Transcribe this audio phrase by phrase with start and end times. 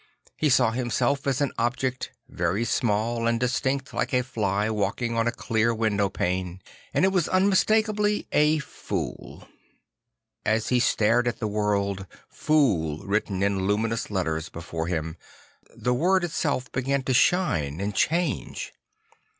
[0.35, 5.15] He saw him self as an object, very small and distinct like a fly walking
[5.15, 6.59] on a clear window pane;
[6.91, 9.47] and it was un mistakably a fool.
[10.43, 15.17] And as he stared at the word II fool" written in luminous letters before him,
[15.75, 18.73] the word itself began to shine and change.